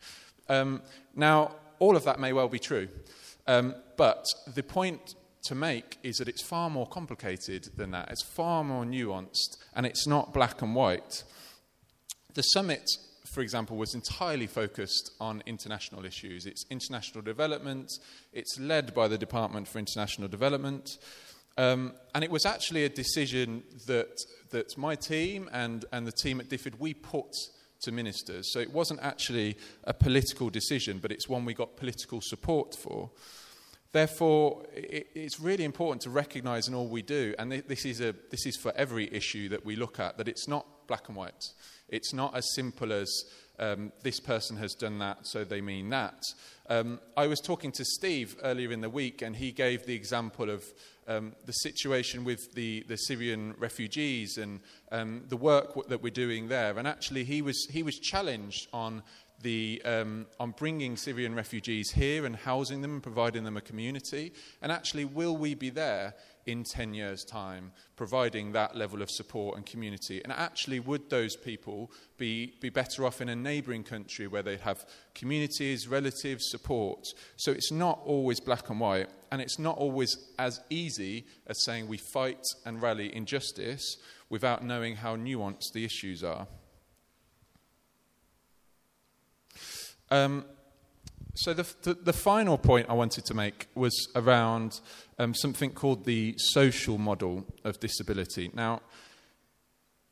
Um, 0.49 0.81
now, 1.15 1.55
all 1.77 1.95
of 1.95 2.03
that 2.05 2.19
may 2.19 2.33
well 2.33 2.49
be 2.49 2.59
true, 2.59 2.87
um, 3.45 3.75
but 3.95 4.25
the 4.55 4.63
point 4.63 5.13
to 5.43 5.53
make 5.53 5.99
is 6.01 6.17
that 6.17 6.27
it's 6.27 6.41
far 6.41 6.69
more 6.69 6.87
complicated 6.87 7.69
than 7.77 7.91
that. 7.91 8.09
It's 8.09 8.23
far 8.23 8.63
more 8.63 8.85
nuanced, 8.85 9.57
and 9.75 9.85
it's 9.85 10.07
not 10.07 10.33
black 10.33 10.63
and 10.63 10.73
white. 10.73 11.23
The 12.33 12.41
summit 12.41 12.89
for 13.33 13.41
example, 13.41 13.77
was 13.77 13.95
entirely 13.95 14.47
focused 14.47 15.11
on 15.19 15.41
international 15.45 16.05
issues. 16.05 16.45
It's 16.45 16.65
international 16.69 17.23
development, 17.23 17.89
it's 18.31 18.59
led 18.59 18.93
by 18.93 19.07
the 19.07 19.17
Department 19.17 19.67
for 19.67 19.79
International 19.79 20.27
Development. 20.27 20.97
Um, 21.57 21.93
and 22.15 22.23
it 22.23 22.31
was 22.31 22.45
actually 22.45 22.85
a 22.85 22.89
decision 22.89 23.63
that, 23.87 24.17
that 24.51 24.77
my 24.77 24.95
team 24.95 25.49
and, 25.51 25.85
and 25.91 26.07
the 26.07 26.11
team 26.11 26.39
at 26.39 26.49
DFID, 26.49 26.79
we 26.79 26.93
put 26.93 27.31
to 27.81 27.91
ministers. 27.91 28.51
So 28.51 28.59
it 28.59 28.71
wasn't 28.71 29.01
actually 29.01 29.57
a 29.83 29.93
political 29.93 30.49
decision, 30.49 30.99
but 30.99 31.11
it's 31.11 31.29
one 31.29 31.45
we 31.45 31.53
got 31.53 31.77
political 31.77 32.21
support 32.21 32.75
for. 32.75 33.11
Therefore, 33.93 34.65
it's 34.73 35.39
really 35.39 35.63
important 35.63 36.01
to 36.01 36.09
recognise 36.09 36.67
in 36.67 36.73
all 36.73 36.87
we 36.87 37.03
do, 37.03 37.35
and 37.37 37.51
this 37.51 37.85
is, 37.85 38.01
a, 38.01 38.15
this 38.31 38.47
is 38.47 38.57
for 38.57 38.73
every 38.75 39.07
issue 39.13 39.49
that 39.49 39.63
we 39.63 39.75
look 39.75 39.99
at, 39.99 40.17
that 40.17 40.27
it's 40.27 40.47
not 40.47 40.87
black 40.87 41.07
and 41.09 41.15
white. 41.15 41.51
It's 41.89 42.11
not 42.11 42.35
as 42.35 42.43
simple 42.55 42.91
as 42.91 43.07
um, 43.59 43.91
this 44.01 44.19
person 44.19 44.57
has 44.57 44.73
done 44.73 44.97
that, 44.97 45.27
so 45.27 45.43
they 45.43 45.61
mean 45.61 45.91
that. 45.91 46.19
Um, 46.71 47.01
I 47.15 47.27
was 47.27 47.39
talking 47.39 47.71
to 47.73 47.85
Steve 47.85 48.35
earlier 48.41 48.71
in 48.71 48.81
the 48.81 48.89
week, 48.89 49.21
and 49.21 49.35
he 49.35 49.51
gave 49.51 49.85
the 49.85 49.93
example 49.93 50.49
of 50.49 50.63
um, 51.07 51.35
the 51.45 51.51
situation 51.51 52.23
with 52.23 52.51
the, 52.55 52.83
the 52.87 52.95
Syrian 52.95 53.53
refugees 53.59 54.39
and 54.39 54.61
um, 54.91 55.25
the 55.27 55.37
work 55.37 55.87
that 55.89 56.01
we're 56.01 56.09
doing 56.09 56.47
there. 56.47 56.79
And 56.79 56.87
actually, 56.87 57.25
he 57.25 57.43
was, 57.43 57.67
he 57.69 57.83
was 57.83 57.99
challenged 57.99 58.69
on 58.73 59.03
the, 59.43 59.81
um, 59.85 60.25
on 60.39 60.51
bringing 60.51 60.97
Syrian 60.97 61.35
refugees 61.35 61.91
here 61.91 62.25
and 62.25 62.35
housing 62.35 62.81
them 62.81 62.93
and 62.93 63.03
providing 63.03 63.43
them 63.43 63.57
a 63.57 63.61
community? 63.61 64.33
And 64.61 64.71
actually, 64.71 65.05
will 65.05 65.37
we 65.37 65.53
be 65.53 65.69
there 65.69 66.15
in 66.45 66.63
10 66.63 66.93
years' 66.93 67.23
time, 67.23 67.71
providing 67.95 68.51
that 68.51 68.75
level 68.75 69.01
of 69.01 69.11
support 69.11 69.55
and 69.55 69.65
community? 69.65 70.21
And 70.23 70.33
actually, 70.33 70.79
would 70.79 71.09
those 71.09 71.35
people 71.35 71.91
be, 72.17 72.53
be 72.61 72.69
better 72.69 73.05
off 73.05 73.21
in 73.21 73.29
a 73.29 73.35
neighbouring 73.35 73.83
country 73.83 74.27
where 74.27 74.43
they 74.43 74.57
have 74.57 74.85
communities, 75.13 75.87
relatives, 75.87 76.49
support? 76.49 77.05
So 77.35 77.51
it's 77.51 77.71
not 77.71 77.99
always 78.05 78.39
black 78.39 78.69
and 78.69 78.79
white, 78.79 79.09
and 79.31 79.41
it's 79.41 79.59
not 79.59 79.77
always 79.77 80.17
as 80.39 80.61
easy 80.69 81.25
as 81.47 81.63
saying 81.63 81.87
we 81.87 81.97
fight 81.97 82.43
and 82.65 82.81
rally 82.81 83.15
injustice 83.15 83.97
without 84.29 84.63
knowing 84.63 84.95
how 84.95 85.15
nuanced 85.15 85.73
the 85.73 85.85
issues 85.85 86.23
are. 86.23 86.47
Um, 90.13 90.45
so, 91.33 91.55
the, 91.55 91.67
the, 91.81 91.95
the, 91.95 92.13
final 92.13 92.59
point 92.59 92.87
I 92.87 92.93
wanted 92.93 93.25
to 93.25 93.33
make 93.33 93.67
was 93.73 94.09
around 94.13 94.79
um, 95.17 95.33
something 95.33 95.71
called 95.71 96.05
the 96.05 96.35
social 96.37 96.99
model 96.99 97.47
of 97.63 97.79
disability. 97.79 98.51
Now, 98.53 98.81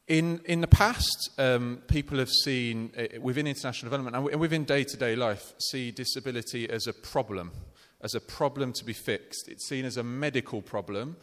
in, 0.08 0.42
in 0.46 0.62
the 0.62 0.68
past, 0.68 1.30
um, 1.38 1.84
people 1.88 2.18
have 2.18 2.32
seen, 2.32 2.92
uh, 2.98 3.22
within 3.22 3.46
international 3.46 3.92
development 3.92 4.32
and 4.32 4.42
within 4.42 4.64
day 4.64 4.84
to 4.86 4.98
day 4.98 5.16
life, 5.16 5.54
see 5.70 5.92
disability 5.92 6.68
as 6.68 6.88
a 6.88 6.94
problem, 6.94 7.52
as 8.02 8.16
a 8.16 8.20
problem 8.20 8.74
to 8.74 8.84
be 8.84 8.94
fixed. 8.94 9.50
It's 9.50 9.68
seen 9.68 9.86
as 9.86 9.98
a 9.98 10.04
medical 10.04 10.64
problem, 10.64 11.16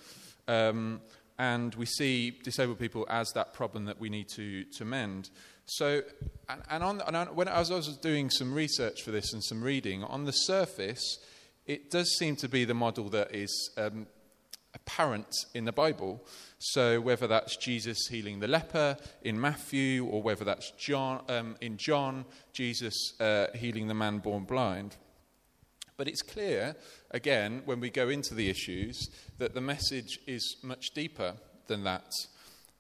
um, 0.47 1.01
and 1.37 1.75
we 1.75 1.87
see 1.87 2.31
disabled 2.31 2.79
people 2.79 3.09
as 3.11 3.33
that 3.33 3.55
problem 3.55 3.87
that 3.87 3.99
we 3.99 4.09
need 4.09 4.29
to, 4.37 4.63
to 4.63 4.85
mend. 4.85 5.31
So, 5.71 6.01
and, 6.49 6.83
on, 6.83 7.03
and 7.07 7.15
on, 7.15 7.27
when 7.29 7.47
I 7.47 7.59
was, 7.59 7.71
I 7.71 7.75
was 7.75 7.95
doing 7.99 8.31
some 8.31 8.55
research 8.55 9.03
for 9.03 9.11
this 9.11 9.35
and 9.35 9.45
some 9.45 9.63
reading, 9.63 10.03
on 10.03 10.25
the 10.25 10.33
surface, 10.33 11.19
it 11.67 11.91
does 11.91 12.17
seem 12.17 12.37
to 12.37 12.49
be 12.49 12.65
the 12.65 12.73
model 12.73 13.11
that 13.11 13.35
is 13.35 13.71
um, 13.77 14.07
apparent 14.75 15.29
in 15.53 15.67
the 15.67 15.73
Bible. 15.73 16.25
So, 16.59 17.03
whether 17.03 17.27
that's 17.27 17.59
Jesus 17.59 18.07
healing 18.11 18.41
the 18.41 18.49
leper 18.49 18.97
in 19.21 19.39
Matthew, 19.39 20.07
or 20.07 20.23
whether 20.23 20.43
that's 20.43 20.71
John, 20.79 21.23
um, 21.29 21.57
in 21.61 21.77
John, 21.77 22.25
Jesus 22.55 23.13
uh, 23.21 23.49
healing 23.55 23.89
the 23.89 23.95
man 23.95 24.21
born 24.21 24.45
blind. 24.45 24.97
But 25.99 26.09
it's 26.09 26.23
clear, 26.23 26.77
again, 27.11 27.61
when 27.67 27.81
we 27.81 27.91
go 27.91 28.09
into 28.09 28.35
the 28.35 28.49
issues, 28.49 29.11
that 29.37 29.53
the 29.53 29.61
message 29.61 30.19
is 30.27 30.57
much 30.63 30.93
deeper 30.95 31.35
than 31.67 31.85
that. 31.85 32.11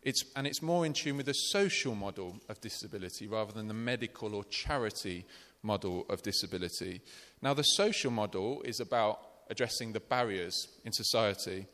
It's, 0.08 0.24
and 0.36 0.46
it's 0.46 0.62
more 0.62 0.86
in 0.86 0.94
tune 0.94 1.18
with 1.18 1.26
the 1.26 1.34
social 1.34 1.94
model 1.94 2.40
of 2.48 2.62
disability 2.62 3.26
rather 3.26 3.52
than 3.52 3.68
the 3.68 3.74
medical 3.74 4.34
or 4.34 4.42
charity 4.44 5.26
model 5.62 6.06
of 6.08 6.22
disability. 6.22 7.02
Now, 7.42 7.52
the 7.52 7.62
social 7.62 8.10
model 8.10 8.62
is 8.62 8.80
about 8.80 9.20
addressing 9.50 9.92
the 9.92 10.00
barriers 10.00 10.66
in 10.86 10.92
society. 10.92 11.66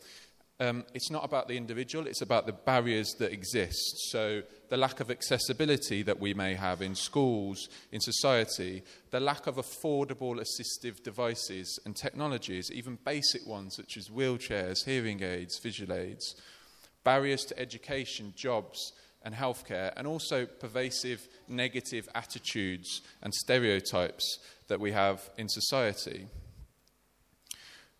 Um, 0.58 0.84
it's 0.94 1.12
not 1.12 1.24
about 1.24 1.46
the 1.46 1.56
individual, 1.56 2.08
it's 2.08 2.22
about 2.22 2.46
the 2.46 2.52
barriers 2.52 3.14
that 3.20 3.30
exist. 3.30 4.10
So, 4.10 4.42
the 4.68 4.78
lack 4.78 4.98
of 4.98 5.12
accessibility 5.12 6.02
that 6.02 6.18
we 6.18 6.34
may 6.34 6.54
have 6.54 6.82
in 6.82 6.96
schools, 6.96 7.68
in 7.92 8.00
society, 8.00 8.82
the 9.12 9.20
lack 9.20 9.46
of 9.46 9.58
affordable 9.58 10.42
assistive 10.42 11.04
devices 11.04 11.78
and 11.86 11.94
technologies, 11.94 12.68
even 12.72 12.98
basic 13.04 13.46
ones 13.46 13.76
such 13.76 13.96
as 13.96 14.08
wheelchairs, 14.08 14.84
hearing 14.84 15.22
aids, 15.22 15.60
visual 15.62 15.92
aids 15.92 16.34
barriers 17.04 17.44
to 17.44 17.58
education, 17.58 18.32
jobs, 18.36 18.92
and 19.22 19.34
healthcare, 19.34 19.92
and 19.96 20.06
also 20.06 20.46
pervasive 20.46 21.28
negative 21.48 22.08
attitudes 22.14 23.02
and 23.22 23.32
stereotypes 23.32 24.38
that 24.68 24.80
we 24.80 24.92
have 24.92 25.30
in 25.38 25.48
society. 25.48 26.26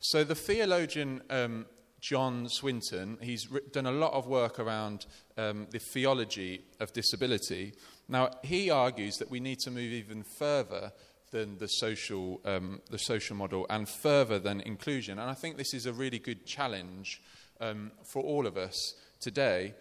So, 0.00 0.22
the 0.22 0.34
theologian 0.34 1.22
um, 1.30 1.66
John 2.00 2.46
Swinton, 2.50 3.16
he's 3.22 3.48
done 3.72 3.86
a 3.86 3.90
lot 3.90 4.12
of 4.12 4.26
work 4.26 4.58
around 4.58 5.06
um, 5.38 5.66
the 5.70 5.78
theology 5.78 6.66
of 6.78 6.92
disability. 6.92 7.72
Now, 8.08 8.30
he 8.42 8.68
argues 8.68 9.16
that 9.16 9.30
we 9.30 9.40
need 9.40 9.60
to 9.60 9.70
move 9.70 9.90
even 9.90 10.22
further 10.38 10.92
than 11.30 11.56
the 11.56 11.66
social, 11.66 12.42
um, 12.44 12.82
the 12.90 12.98
social 12.98 13.34
model 13.36 13.66
and 13.70 13.88
further 13.88 14.38
than 14.38 14.60
inclusion. 14.60 15.18
And 15.18 15.30
I 15.30 15.34
think 15.34 15.56
this 15.56 15.72
is 15.72 15.86
a 15.86 15.92
really 15.94 16.18
good 16.18 16.44
challenge 16.44 17.22
um, 17.60 17.92
for 18.02 18.22
all 18.22 18.46
of 18.46 18.56
us 18.56 18.94
today. 19.20 19.74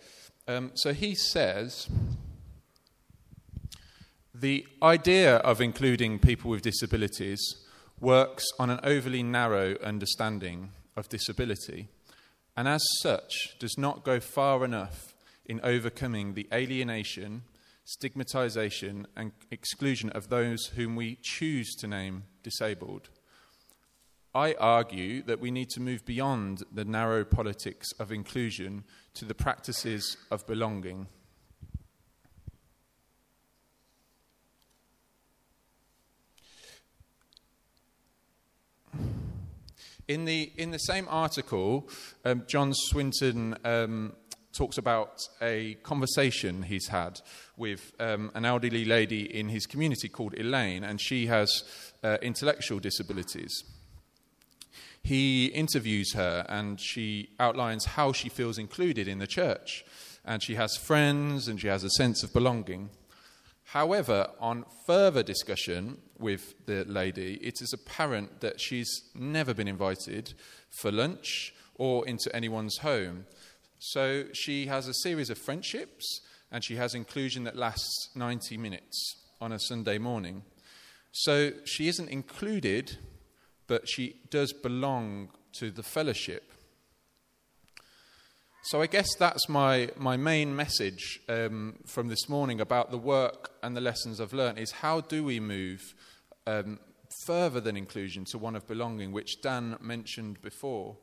Um, 0.48 0.72
so 0.74 0.94
he 0.94 1.16
says 1.16 1.88
the 4.34 4.66
idea 4.82 5.38
of 5.38 5.62
including 5.62 6.20
people 6.20 6.52
with 6.52 6.62
disabilities 6.62 7.42
works 8.00 8.46
on 8.60 8.70
an 8.70 8.80
overly 8.84 9.24
narrow 9.24 9.78
understanding 9.84 10.72
of 10.96 11.10
disability, 11.10 11.88
and 12.58 12.68
as 12.68 12.84
such 13.02 13.58
does 13.60 13.78
not 13.78 14.04
go 14.04 14.20
far 14.20 14.66
enough 14.66 15.14
in 15.46 15.60
overcoming 15.64 16.34
the 16.34 16.48
alienation 16.54 17.44
stigmatization, 17.86 19.08
and 19.16 19.32
exclusion 19.52 20.10
of 20.12 20.30
those 20.30 20.68
whom 20.76 20.96
we 20.96 21.18
choose 21.22 21.76
to 21.76 21.88
name 21.88 22.24
disabled. 22.42 23.10
I 24.36 24.54
argue 24.54 25.22
that 25.24 25.40
we 25.40 25.52
need 25.52 25.70
to 25.72 25.80
move 25.80 26.06
beyond 26.06 26.64
the 26.72 26.84
narrow 26.84 27.24
politics 27.24 27.92
of 28.00 28.12
inclusion 28.12 28.84
to 29.14 29.26
the 29.26 29.36
practices 29.36 30.18
of 30.32 30.48
belonging. 30.48 31.08
In 40.08 40.26
the, 40.26 40.52
in 40.58 40.72
the 40.72 40.80
same 40.80 41.08
article, 41.10 41.88
um, 42.26 42.44
John 42.48 42.74
Swinton 42.74 43.56
um, 43.64 44.14
talks 44.52 44.80
about 44.80 45.22
a 45.42 45.76
conversation 45.84 46.64
he's 46.64 46.88
had 46.88 47.22
with 47.56 47.94
um, 48.00 48.32
an 48.34 48.46
elderly 48.46 48.84
lady 48.84 49.22
in 49.22 49.50
his 49.50 49.68
community 49.68 50.10
called 50.10 50.34
Elaine, 50.38 50.84
and 50.84 51.00
she 51.00 51.28
has 51.28 51.64
uh, 52.04 52.18
intellectual 52.22 52.80
disabilities. 52.80 53.64
He 55.04 55.48
interviews 55.48 56.14
her, 56.14 56.46
and 56.48 56.80
she 56.80 57.30
outlines 57.40 57.86
how 57.86 58.14
she 58.14 58.30
feels 58.30 58.58
included 58.58 59.08
in 59.08 59.20
the 59.20 59.28
church, 59.28 59.86
and 60.24 60.42
she 60.42 60.56
has 60.56 60.78
friends, 60.78 61.48
and 61.48 61.60
she 61.60 61.68
has 61.68 61.84
a 61.84 61.90
sense 61.92 62.24
of 62.24 62.34
belonging. 62.34 62.90
However, 63.66 64.30
on 64.40 64.66
further 64.86 65.24
discussion 65.24 65.98
with 66.20 66.54
the 66.68 66.86
lady, 66.86 67.40
it 67.42 67.62
is 67.62 67.74
apparent 67.74 68.42
that 68.42 68.62
she's 68.62 69.10
never 69.16 69.54
been 69.54 69.68
invited 69.68 70.34
for 70.70 70.92
lunch 70.92 71.54
or 71.76 72.08
into 72.08 72.34
anyone's 72.36 72.78
home. 72.78 73.26
So 73.80 74.26
she 74.34 74.68
has 74.68 74.88
a 74.88 74.94
series 74.94 75.30
of 75.30 75.38
friendships 75.38 76.22
and 76.52 76.64
she 76.64 76.76
has 76.76 76.94
inclusion 76.94 77.44
that 77.46 77.56
lasts 77.56 78.10
90 78.16 78.58
minutes 78.58 79.18
on 79.42 79.52
a 79.52 79.60
Sunday 79.60 79.98
morning. 79.98 80.44
So 81.12 81.52
she 81.66 81.88
isn't 81.88 82.10
included, 82.10 82.98
but 83.68 83.88
she 83.88 84.16
does 84.30 84.54
belong 84.54 85.30
to 85.54 85.72
the 85.72 85.84
fellowship. 85.84 86.52
So 88.66 88.82
I 88.82 88.88
guess 88.88 89.14
that's 89.16 89.50
my, 89.50 89.90
my 89.98 90.16
main 90.16 90.56
message 90.56 91.20
um, 91.28 91.80
from 91.86 92.08
this 92.08 92.30
morning 92.30 92.62
about 92.62 92.92
the 92.92 92.98
work 92.98 93.52
and 93.62 93.76
the 93.76 93.82
lessons 93.82 94.22
I've 94.22 94.32
learned 94.32 94.58
is 94.58 94.72
how 94.72 95.02
do 95.02 95.24
we 95.26 95.42
move 95.42 95.82
um, 96.48 96.80
further 97.26 97.60
than 97.60 97.76
inclusion 97.76 98.24
to 98.32 98.38
one 98.38 98.56
of 98.56 98.66
belonging, 98.66 99.12
which 99.12 99.42
Dan 99.42 99.76
mentioned 99.82 100.42
before. 100.42 100.96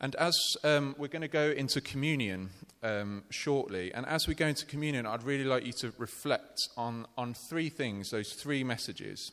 And 0.00 0.14
as 0.16 0.36
um, 0.64 0.94
we're 0.98 1.08
going 1.08 1.22
to 1.22 1.28
go 1.28 1.50
into 1.50 1.80
communion 1.80 2.50
um, 2.82 3.22
shortly, 3.30 3.94
and 3.94 4.04
as 4.04 4.26
we 4.26 4.34
go 4.34 4.46
into 4.46 4.66
communion, 4.66 5.06
I'd 5.06 5.22
really 5.22 5.44
like 5.44 5.64
you 5.64 5.72
to 5.80 5.92
reflect 5.96 6.58
on, 6.76 7.06
on 7.16 7.34
three 7.48 7.70
things, 7.70 8.10
those 8.10 8.32
three 8.32 8.62
messages. 8.62 9.32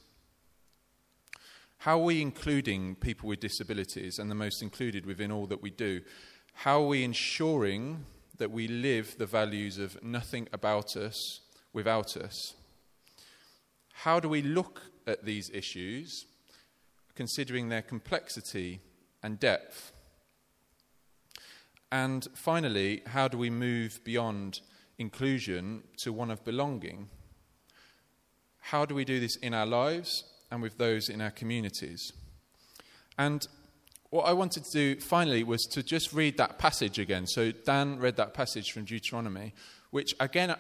How 1.84 2.00
are 2.00 2.06
we 2.06 2.22
including 2.22 2.96
people 2.96 3.28
with 3.28 3.42
disabilities 3.42 4.18
and 4.18 4.32
the 4.32 4.36
most 4.36 4.62
included 4.62 5.06
within 5.06 5.34
all 5.34 5.48
that 5.48 5.62
we 5.62 5.70
do? 5.70 6.00
How 6.54 6.82
are 6.82 6.88
we 6.88 7.04
ensuring 7.04 8.06
that 8.38 8.52
we 8.52 8.70
live 8.70 9.18
the 9.18 9.26
values 9.26 9.78
of 9.78 10.02
nothing 10.02 10.48
about 10.54 10.96
us 10.96 11.42
without 11.74 12.16
us? 12.16 12.54
How 13.92 14.22
do 14.22 14.30
we 14.30 14.42
look 14.42 14.82
at 15.06 15.26
these 15.26 15.50
issues, 15.54 16.26
considering 17.16 17.68
their 17.68 17.82
complexity 17.82 18.80
and 19.22 19.38
depth? 19.38 19.92
And 21.92 22.26
finally, 22.34 23.02
how 23.08 23.28
do 23.28 23.38
we 23.38 23.50
move 23.50 24.00
beyond 24.06 24.62
inclusion 24.98 25.84
to 25.98 26.14
one 26.14 26.32
of 26.32 26.46
belonging? 26.46 27.10
How 28.60 28.86
do 28.86 28.96
we 28.96 29.04
do 29.04 29.20
this 29.20 29.36
in 29.36 29.54
our 29.54 29.66
lives 29.66 30.24
and 30.54 30.62
with 30.62 30.78
those 30.78 31.10
in 31.10 31.20
our 31.20 31.32
communities? 31.32 32.14
And 33.18 33.46
what 34.12 34.28
I 34.28 34.34
wanted 34.34 34.64
to 34.66 34.72
do 34.72 35.02
finally 35.02 35.44
was 35.44 35.64
to 35.72 35.82
just 35.82 36.14
read 36.14 36.38
that 36.38 36.60
passage 36.60 37.00
again. 37.00 37.26
So 37.26 37.52
Dan 37.52 37.98
read 37.98 38.16
that 38.18 38.36
passage 38.36 38.72
from 38.72 38.86
Deuteronomy, 38.86 39.56
which 39.90 40.14
again, 40.20 40.56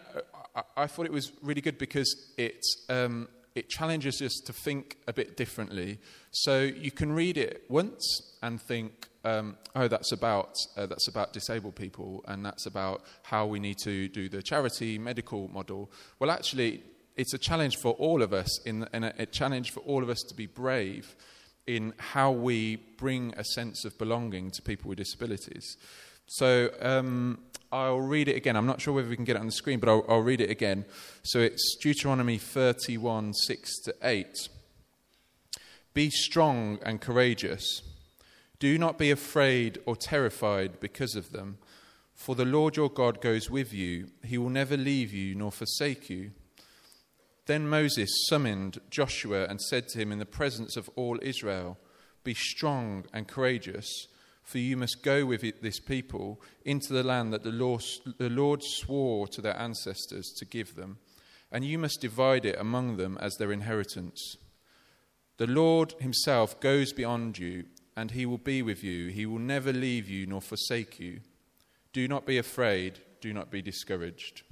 I, 0.55 0.61
I 0.75 0.87
thought 0.87 1.05
it 1.05 1.11
was 1.11 1.31
really 1.43 1.61
good 1.61 1.77
because 1.77 2.33
it, 2.37 2.65
um, 2.89 3.27
it 3.53 3.69
challenges 3.69 4.19
us 4.23 4.41
to 4.45 4.53
think 4.53 4.97
a 5.07 5.13
bit 5.13 5.37
differently. 5.37 5.99
So 6.31 6.61
you 6.61 6.89
can 6.89 7.11
read 7.11 7.37
it 7.37 7.65
once 7.69 8.37
and 8.41 8.59
think, 8.59 9.09
um, 9.23 9.55
oh, 9.75 9.87
that's 9.87 10.11
about, 10.11 10.55
uh, 10.75 10.87
that's 10.87 11.07
about 11.07 11.31
disabled 11.31 11.75
people 11.75 12.25
and 12.27 12.43
that's 12.43 12.65
about 12.65 13.03
how 13.21 13.45
we 13.45 13.59
need 13.59 13.77
to 13.83 14.07
do 14.07 14.29
the 14.29 14.41
charity 14.41 14.97
medical 14.97 15.47
model. 15.49 15.91
Well, 16.17 16.31
actually, 16.31 16.81
it's 17.15 17.33
a 17.33 17.37
challenge 17.37 17.77
for 17.77 17.93
all 17.93 18.21
of 18.21 18.33
us, 18.33 18.61
in, 18.65 18.87
in 18.93 19.03
a, 19.03 19.13
a 19.19 19.25
challenge 19.25 19.71
for 19.71 19.81
all 19.81 20.03
of 20.03 20.09
us 20.09 20.21
to 20.29 20.35
be 20.35 20.45
brave 20.45 21.15
in 21.65 21.93
how 21.97 22.31
we 22.31 22.75
bring 22.97 23.33
a 23.37 23.43
sense 23.43 23.85
of 23.85 23.97
belonging 23.97 24.51
to 24.51 24.61
people 24.61 24.89
with 24.89 24.97
disabilities. 24.97 25.77
So 26.25 26.71
um, 26.81 27.39
I'll 27.71 28.01
read 28.01 28.27
it 28.27 28.35
again. 28.35 28.55
I'm 28.55 28.65
not 28.65 28.81
sure 28.81 28.93
whether 28.93 29.09
we 29.09 29.15
can 29.15 29.25
get 29.25 29.35
it 29.35 29.39
on 29.39 29.45
the 29.45 29.51
screen, 29.51 29.79
but 29.79 29.89
I'll, 29.89 30.05
I'll 30.07 30.21
read 30.21 30.41
it 30.41 30.49
again. 30.49 30.85
So 31.23 31.39
it's 31.39 31.77
Deuteronomy 31.81 32.37
31 32.37 33.33
6 33.33 33.79
to 33.83 33.95
8. 34.03 34.27
Be 35.93 36.09
strong 36.09 36.79
and 36.83 36.99
courageous. 36.99 37.81
Do 38.59 38.77
not 38.77 38.97
be 38.97 39.11
afraid 39.11 39.79
or 39.85 39.95
terrified 39.95 40.79
because 40.79 41.15
of 41.15 41.31
them, 41.31 41.57
for 42.13 42.35
the 42.35 42.45
Lord 42.45 42.77
your 42.77 42.89
God 42.89 43.21
goes 43.21 43.49
with 43.49 43.73
you. 43.73 44.07
He 44.23 44.37
will 44.37 44.49
never 44.49 44.77
leave 44.77 45.13
you 45.13 45.35
nor 45.35 45.51
forsake 45.51 46.09
you. 46.09 46.31
Then 47.45 47.67
Moses 47.67 48.09
summoned 48.29 48.79
Joshua 48.89 49.45
and 49.45 49.61
said 49.61 49.87
to 49.89 49.99
him 49.99 50.11
in 50.11 50.19
the 50.19 50.25
presence 50.25 50.77
of 50.77 50.89
all 50.95 51.19
Israel, 51.21 51.77
Be 52.23 52.33
strong 52.33 53.05
and 53.13 53.27
courageous, 53.27 54.07
for 54.43 54.59
you 54.59 54.77
must 54.77 55.03
go 55.03 55.25
with 55.25 55.61
this 55.61 55.79
people 55.79 56.41
into 56.65 56.93
the 56.93 57.03
land 57.03 57.33
that 57.33 57.43
the 57.43 57.51
Lord, 57.51 57.83
the 58.17 58.29
Lord 58.29 58.61
swore 58.63 59.27
to 59.27 59.41
their 59.41 59.57
ancestors 59.57 60.33
to 60.37 60.45
give 60.45 60.75
them, 60.75 60.99
and 61.51 61.65
you 61.65 61.77
must 61.77 62.01
divide 62.01 62.45
it 62.45 62.59
among 62.59 62.97
them 62.97 63.17
as 63.21 63.35
their 63.35 63.51
inheritance. 63.51 64.37
The 65.37 65.47
Lord 65.47 65.95
himself 65.99 66.59
goes 66.59 66.93
beyond 66.93 67.37
you 67.37 67.65
and 67.95 68.11
he 68.11 68.25
will 68.25 68.37
be 68.37 68.61
with 68.61 68.83
you. 68.83 69.07
He 69.07 69.25
will 69.25 69.39
never 69.39 69.71
leave 69.71 70.09
you 70.09 70.25
nor 70.25 70.41
forsake 70.41 70.99
you. 70.99 71.21
Do 71.91 72.07
not 72.07 72.25
be 72.25 72.37
afraid, 72.37 72.99
do 73.21 73.33
not 73.33 73.51
be 73.51 73.61
discouraged. 73.61 74.43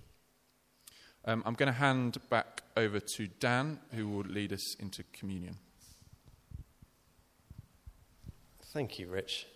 Um, 1.26 1.44
I'm 1.46 1.54
going 1.54 1.68
to 1.68 1.78
hand 1.78 2.18
back 2.30 2.64
over 2.76 3.00
to 3.00 3.28
Dan, 3.28 3.80
who 3.94 4.08
will 4.08 4.24
lead 4.24 4.52
us 4.54 4.76
into 4.80 5.04
communion. 5.14 5.58
Thank 8.74 8.98
you, 8.98 9.08
Rich. 9.08 9.48